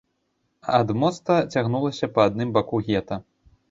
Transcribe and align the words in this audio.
А 0.69 0.79
ад 0.85 0.89
моста 1.03 1.35
цягнулася 1.53 2.13
па 2.17 2.21
адным 2.31 2.49
баку 2.61 2.85
гета. 2.91 3.25